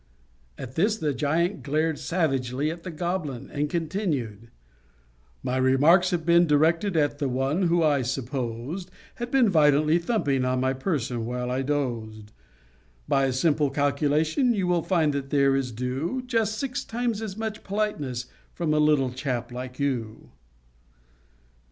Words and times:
At 0.57 0.73
this 0.73 0.97
the 0.97 1.13
giant 1.13 1.61
glared 1.61 1.99
savagely 1.99 2.71
at 2.71 2.81
the 2.81 2.89
Goblin, 2.89 3.51
and 3.51 3.69
continued: 3.69 4.49
_My 5.45 5.61
remarks 5.61 6.09
have 6.09 6.25
been 6.25 6.47
directed 6.47 6.97
at 6.97 7.19
the 7.19 7.29
one 7.29 7.67
who, 7.67 7.83
I 7.83 8.01
supposed, 8.01 8.89
Had 9.17 9.29
been 9.29 9.47
violently 9.47 9.99
thumping 9.99 10.43
on 10.43 10.59
my 10.59 10.73
person 10.73 11.27
while 11.27 11.51
I 11.51 11.61
dozed; 11.61 12.31
By 13.07 13.25
a 13.25 13.31
simple 13.31 13.69
calculation, 13.69 14.55
you 14.55 14.65
will 14.65 14.81
find 14.81 15.13
that 15.13 15.29
there 15.29 15.55
is 15.55 15.71
due 15.71 16.23
Just 16.25 16.57
six 16.57 16.83
times 16.83 17.21
as 17.21 17.37
much 17.37 17.63
politeness 17.63 18.25
from 18.55 18.73
a 18.73 18.79
little 18.79 19.11
chap 19.11 19.51
like 19.51 19.77
you. 19.79 20.31